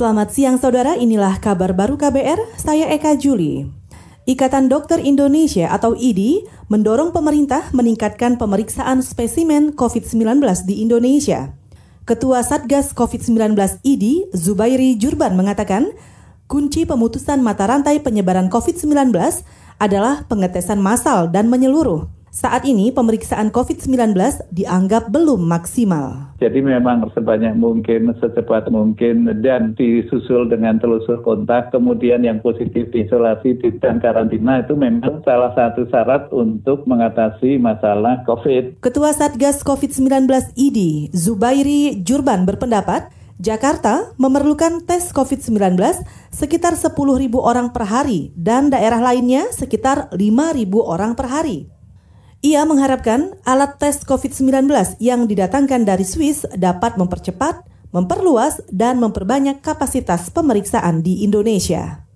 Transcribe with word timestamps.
Selamat 0.00 0.32
siang 0.32 0.56
saudara, 0.56 0.96
inilah 0.96 1.44
kabar 1.44 1.76
baru 1.76 2.00
KBR, 2.00 2.56
saya 2.56 2.88
Eka 2.88 3.20
Juli. 3.20 3.68
Ikatan 4.24 4.72
Dokter 4.72 4.96
Indonesia 4.96 5.68
atau 5.68 5.92
IDI 5.92 6.48
mendorong 6.72 7.12
pemerintah 7.12 7.68
meningkatkan 7.76 8.40
pemeriksaan 8.40 9.04
spesimen 9.04 9.76
COVID-19 9.76 10.40
di 10.64 10.80
Indonesia. 10.80 11.52
Ketua 12.08 12.40
Satgas 12.40 12.96
COVID-19 12.96 13.52
IDI, 13.84 14.32
Zubairi 14.32 14.96
Jurban 14.96 15.36
mengatakan, 15.36 15.92
kunci 16.48 16.88
pemutusan 16.88 17.44
mata 17.44 17.68
rantai 17.68 18.00
penyebaran 18.00 18.48
COVID-19 18.48 19.12
adalah 19.76 20.24
pengetesan 20.24 20.80
massal 20.80 21.28
dan 21.28 21.52
menyeluruh. 21.52 22.19
Saat 22.30 22.62
ini 22.62 22.94
pemeriksaan 22.94 23.50
COVID-19 23.50 24.14
dianggap 24.54 25.10
belum 25.10 25.50
maksimal. 25.50 26.38
Jadi 26.38 26.62
memang 26.62 27.10
sebanyak 27.10 27.58
mungkin, 27.58 28.14
secepat 28.22 28.70
mungkin, 28.70 29.26
dan 29.42 29.74
disusul 29.74 30.46
dengan 30.46 30.78
telusur 30.78 31.26
kontak, 31.26 31.74
kemudian 31.74 32.22
yang 32.22 32.38
positif 32.38 32.86
diisolasi 32.94 33.58
dan 33.82 33.98
karantina 33.98 34.62
itu 34.62 34.78
memang 34.78 35.26
salah 35.26 35.50
satu 35.58 35.90
syarat 35.90 36.30
untuk 36.30 36.86
mengatasi 36.86 37.58
masalah 37.58 38.22
COVID. 38.22 38.78
Ketua 38.78 39.10
Satgas 39.10 39.66
COVID-19 39.66 40.30
ID, 40.54 41.10
Zubairi 41.10 41.98
Jurban 41.98 42.46
berpendapat, 42.46 43.10
Jakarta 43.42 44.14
memerlukan 44.22 44.86
tes 44.86 45.10
COVID-19 45.10 45.74
sekitar 46.30 46.78
10.000 46.78 46.94
orang 47.42 47.74
per 47.74 47.90
hari 47.90 48.30
dan 48.38 48.70
daerah 48.70 49.02
lainnya 49.02 49.50
sekitar 49.50 50.14
5.000 50.14 50.22
orang 50.78 51.18
per 51.18 51.26
hari. 51.26 51.79
Ia 52.40 52.64
mengharapkan 52.64 53.36
alat 53.44 53.76
tes 53.76 54.00
COVID-19 54.00 54.72
yang 54.96 55.28
didatangkan 55.28 55.84
dari 55.84 56.08
Swiss 56.08 56.48
dapat 56.56 56.96
mempercepat, 56.96 57.68
memperluas, 57.92 58.64
dan 58.72 58.96
memperbanyak 58.96 59.60
kapasitas 59.60 60.32
pemeriksaan 60.32 61.04
di 61.04 61.20
Indonesia. 61.20 62.08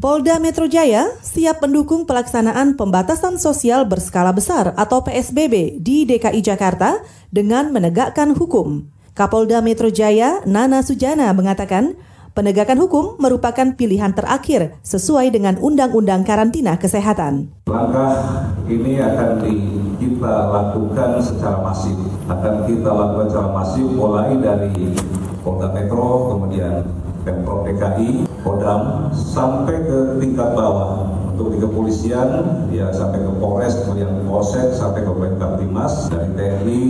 Polda 0.00 0.40
Metro 0.40 0.64
Jaya 0.64 1.04
siap 1.20 1.60
mendukung 1.60 2.08
pelaksanaan 2.08 2.80
pembatasan 2.80 3.36
sosial 3.36 3.84
berskala 3.84 4.32
besar 4.32 4.72
atau 4.72 5.04
PSBB 5.04 5.84
di 5.84 6.08
DKI 6.08 6.40
Jakarta 6.40 7.04
dengan 7.28 7.68
menegakkan 7.76 8.32
hukum. 8.32 8.88
Kapolda 9.12 9.60
Metro 9.60 9.92
Jaya 9.92 10.40
Nana 10.48 10.80
Sujana 10.80 11.28
mengatakan 11.36 12.00
penegakan 12.32 12.80
hukum 12.80 13.20
merupakan 13.20 13.76
pilihan 13.76 14.16
terakhir 14.16 14.76
sesuai 14.80 15.32
dengan 15.32 15.60
Undang-Undang 15.60 16.24
Karantina 16.24 16.80
Kesehatan. 16.80 17.52
Langkah 17.68 18.48
ini 18.68 19.00
akan 19.00 19.30
di, 19.44 19.54
kita 20.00 20.34
lakukan 20.48 21.20
secara 21.20 21.60
masif, 21.60 21.96
akan 22.26 22.54
kita 22.64 22.90
lakukan 22.90 23.26
secara 23.28 23.50
masif 23.52 23.86
mulai 23.92 24.32
dari 24.40 24.96
Polda 25.44 25.68
Metro, 25.76 26.36
kemudian 26.36 26.88
Pemprov 27.22 27.68
DKI, 27.68 28.26
Kodam, 28.42 29.12
sampai 29.14 29.78
ke 29.86 29.98
tingkat 30.18 30.58
bawah 30.58 31.06
untuk 31.32 31.54
di 31.54 31.58
kepolisian 31.64 32.28
ya 32.68 32.92
sampai 32.92 33.24
ke 33.24 33.32
Polres 33.40 33.74
kemudian 33.82 34.10
Polsek 34.28 34.76
sampai 34.76 35.00
ke 35.00 35.12
Kamtimas 35.40 36.12
dari 36.12 36.28
TNI 36.36 36.82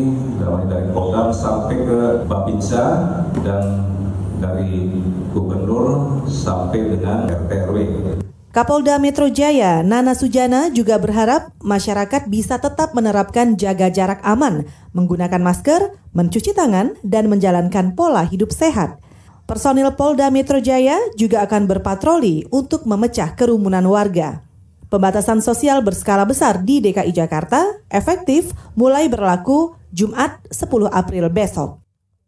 dari 0.66 0.86
Kodam 0.90 1.30
sampai 1.30 1.77
ke 1.78 1.98
Babinsa 2.27 2.84
dan 3.46 3.86
dari 4.42 4.90
gubernur 5.30 6.26
sampai 6.26 6.98
dengan 6.98 7.30
RT 7.30 7.52
Kapolda 8.52 9.00
Metro 9.00 9.32
Jaya, 9.32 9.80
Nana 9.80 10.12
Sujana 10.12 10.68
juga 10.68 11.00
berharap 11.00 11.56
masyarakat 11.64 12.28
bisa 12.28 12.60
tetap 12.60 12.92
menerapkan 12.92 13.56
jaga 13.56 13.88
jarak 13.88 14.20
aman, 14.20 14.68
menggunakan 14.92 15.40
masker, 15.40 15.96
mencuci 16.12 16.52
tangan, 16.52 16.92
dan 17.00 17.32
menjalankan 17.32 17.96
pola 17.96 18.28
hidup 18.28 18.52
sehat. 18.52 19.00
Personil 19.48 19.88
Polda 19.96 20.28
Metro 20.28 20.60
Jaya 20.60 21.00
juga 21.16 21.40
akan 21.48 21.64
berpatroli 21.64 22.44
untuk 22.52 22.84
memecah 22.84 23.32
kerumunan 23.32 23.88
warga. 23.88 24.44
Pembatasan 24.92 25.40
sosial 25.40 25.80
berskala 25.80 26.28
besar 26.28 26.60
di 26.60 26.84
DKI 26.84 27.16
Jakarta 27.16 27.64
efektif 27.88 28.52
mulai 28.77 29.08
berlaku 29.08 29.72
Jumat 29.88 30.44
10 30.52 30.92
April 30.92 31.33
besok. 31.33 31.81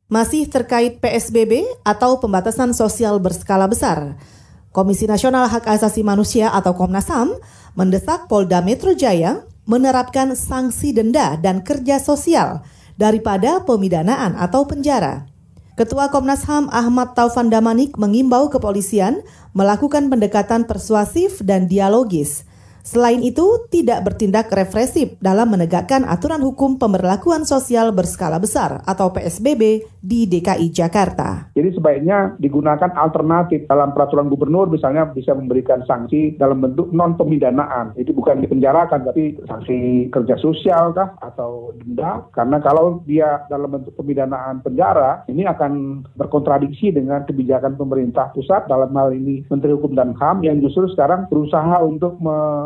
Masih 0.04 0.44
terkait 0.52 1.00
PSBB 1.00 1.64
atau 1.80 2.20
pembatasan 2.20 2.76
sosial 2.76 3.16
berskala 3.24 3.64
besar, 3.64 4.20
Komisi 4.68 5.08
Nasional 5.08 5.48
Hak 5.48 5.64
Asasi 5.64 6.04
Manusia 6.04 6.52
atau 6.52 6.76
Komnas 6.76 7.08
HAM 7.08 7.32
mendesak 7.72 8.28
Polda 8.28 8.60
Metro 8.60 8.92
Jaya 8.92 9.48
menerapkan 9.64 10.36
sanksi 10.36 10.92
denda 10.92 11.40
dan 11.40 11.64
kerja 11.64 11.96
sosial 11.96 12.60
daripada 13.00 13.64
pemidanaan 13.64 14.36
atau 14.36 14.68
penjara. 14.68 15.24
Ketua 15.72 16.12
Komnas 16.12 16.44
HAM 16.44 16.68
Ahmad 16.68 17.16
Taufan 17.16 17.48
Damanik 17.48 17.96
mengimbau 17.96 18.52
kepolisian 18.52 19.24
melakukan 19.56 20.12
pendekatan 20.12 20.68
persuasif 20.68 21.40
dan 21.40 21.64
dialogis– 21.64 22.44
Selain 22.84 23.24
itu, 23.24 23.64
tidak 23.72 24.04
bertindak 24.04 24.52
represif 24.52 25.16
dalam 25.16 25.56
menegakkan 25.56 26.04
aturan 26.04 26.44
hukum 26.44 26.76
pemberlakuan 26.76 27.48
sosial 27.48 27.96
berskala 27.96 28.36
besar 28.36 28.84
atau 28.84 29.08
PSBB 29.08 29.88
di 30.04 30.28
DKI 30.28 30.68
Jakarta. 30.68 31.48
Jadi 31.56 31.72
sebaiknya 31.72 32.36
digunakan 32.36 32.92
alternatif 32.92 33.64
dalam 33.64 33.96
peraturan 33.96 34.28
gubernur 34.28 34.68
misalnya 34.68 35.08
bisa 35.08 35.32
memberikan 35.32 35.80
sanksi 35.88 36.36
dalam 36.36 36.60
bentuk 36.60 36.92
non 36.92 37.16
pemidanaan. 37.16 37.96
Itu 37.96 38.12
bukan 38.12 38.44
dipenjarakan 38.44 39.08
tapi 39.08 39.40
sanksi 39.48 40.12
kerja 40.12 40.36
sosial 40.44 40.92
kah 40.92 41.16
atau 41.24 41.72
denda 41.80 42.28
karena 42.36 42.60
kalau 42.60 43.00
dia 43.08 43.48
dalam 43.48 43.80
bentuk 43.80 43.96
pemidanaan 43.96 44.60
penjara 44.60 45.24
ini 45.32 45.48
akan 45.48 46.04
berkontradiksi 46.20 46.92
dengan 46.92 47.24
kebijakan 47.24 47.80
pemerintah 47.80 48.28
pusat 48.36 48.68
dalam 48.68 48.92
hal 48.92 49.16
ini 49.16 49.48
Menteri 49.48 49.72
Hukum 49.72 49.96
dan 49.96 50.12
HAM 50.12 50.44
yang 50.44 50.60
justru 50.60 50.84
sekarang 50.92 51.32
berusaha 51.32 51.80
untuk 51.80 52.20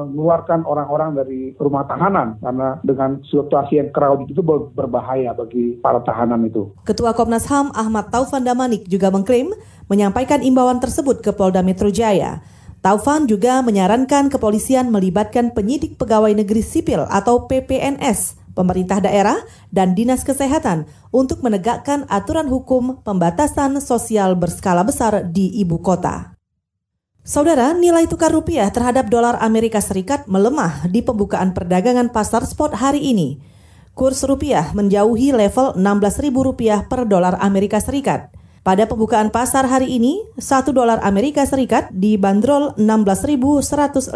mengeluarkan 0.09 0.65
orang-orang 0.65 1.15
dari 1.21 1.41
rumah 1.61 1.85
tahanan 1.85 2.41
karena 2.41 2.81
dengan 2.81 3.21
situasi 3.29 3.77
yang 3.77 3.93
crowded 3.93 4.33
itu 4.33 4.41
berbahaya 4.73 5.37
bagi 5.37 5.77
para 5.85 6.01
tahanan 6.01 6.49
itu. 6.49 6.73
Ketua 6.89 7.13
Komnas 7.13 7.45
HAM 7.47 7.71
Ahmad 7.77 8.09
Taufan 8.09 8.43
Damanik 8.43 8.89
juga 8.89 9.13
mengklaim 9.13 9.53
menyampaikan 9.93 10.41
imbauan 10.41 10.81
tersebut 10.81 11.21
ke 11.21 11.37
Polda 11.37 11.61
Metro 11.61 11.93
Jaya. 11.93 12.41
Taufan 12.79 13.27
juga 13.27 13.59
menyarankan 13.61 14.31
kepolisian 14.31 14.95
melibatkan 14.95 15.51
penyidik 15.51 15.99
pegawai 15.99 16.31
negeri 16.31 16.63
sipil 16.63 17.11
atau 17.11 17.51
PPNS, 17.51 18.39
pemerintah 18.55 19.03
daerah, 19.03 19.35
dan 19.75 19.99
dinas 19.99 20.23
kesehatan 20.23 20.87
untuk 21.11 21.43
menegakkan 21.43 22.07
aturan 22.07 22.47
hukum 22.47 23.03
pembatasan 23.03 23.83
sosial 23.83 24.39
berskala 24.39 24.87
besar 24.87 25.27
di 25.27 25.59
ibu 25.59 25.83
kota. 25.83 26.38
Saudara, 27.27 27.77
nilai 27.77 28.09
tukar 28.09 28.33
rupiah 28.33 28.73
terhadap 28.73 29.13
dolar 29.13 29.37
Amerika 29.45 29.85
Serikat 29.85 30.25
melemah 30.25 30.89
di 30.89 31.05
pembukaan 31.05 31.53
perdagangan 31.53 32.09
pasar 32.09 32.49
spot 32.49 32.73
hari 32.73 33.05
ini. 33.05 33.37
Kurs 33.93 34.23
rupiah 34.25 34.71
menjauhi 34.73 35.37
level 35.37 35.75
Rp16.000 35.77 36.87
per 36.89 37.05
dolar 37.05 37.37
Amerika 37.43 37.83
Serikat. 37.83 38.31
Pada 38.63 38.89
pembukaan 38.89 39.29
pasar 39.29 39.67
hari 39.69 39.97
ini, 39.97 40.25
1 40.39 40.73
dolar 40.73 41.03
Amerika 41.03 41.45
Serikat 41.45 41.91
dibanderol 41.91 42.73
Rp16.155 42.79 44.15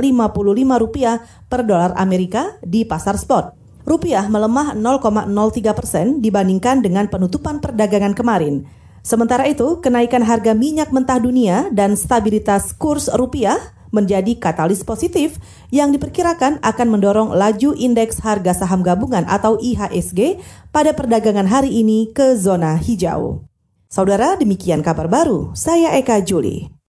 per 1.50 1.60
dolar 1.66 1.92
Amerika 1.98 2.56
di 2.64 2.86
pasar 2.86 3.18
spot. 3.18 3.58
Rupiah 3.82 4.30
melemah 4.30 4.78
0,03 4.78 5.74
persen 5.74 6.22
dibandingkan 6.22 6.80
dengan 6.80 7.10
penutupan 7.10 7.58
perdagangan 7.58 8.14
kemarin. 8.14 8.62
Sementara 9.02 9.50
itu, 9.50 9.82
kenaikan 9.82 10.22
harga 10.22 10.54
minyak 10.54 10.94
mentah 10.94 11.18
dunia 11.18 11.66
dan 11.74 11.98
stabilitas 11.98 12.70
kurs 12.70 13.10
rupiah 13.10 13.58
menjadi 13.92 14.40
katalis 14.40 14.80
positif 14.80 15.36
yang 15.68 15.92
diperkirakan 15.92 16.58
akan 16.64 16.88
mendorong 16.88 17.30
laju 17.36 17.76
indeks 17.76 18.24
harga 18.24 18.56
saham 18.56 18.80
gabungan 18.80 19.28
atau 19.28 19.60
IHSG 19.60 20.40
pada 20.72 20.96
perdagangan 20.96 21.44
hari 21.44 21.84
ini 21.84 22.08
ke 22.10 22.32
zona 22.40 22.80
hijau. 22.80 23.44
Saudara, 23.92 24.40
demikian 24.40 24.80
kabar 24.80 25.12
baru. 25.12 25.52
Saya 25.52 25.92
Eka 26.00 26.24
Juli. 26.24 26.72